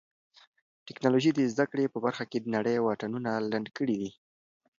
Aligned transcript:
ټیکنالوژي 0.87 1.31
د 1.33 1.39
زده 1.53 1.65
کړې 1.71 1.85
په 1.93 1.97
برخه 2.05 2.23
کې 2.31 2.37
د 2.41 2.45
نړۍ 2.55 2.75
واټنونه 2.79 3.31
لنډ 3.51 3.67
کړي 3.77 3.95
دي. 4.01 4.11